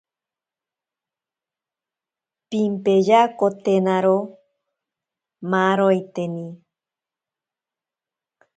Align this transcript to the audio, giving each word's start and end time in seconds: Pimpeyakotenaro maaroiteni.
Pimpeyakotenaro 2.49 4.17
maaroiteni. 5.49 6.45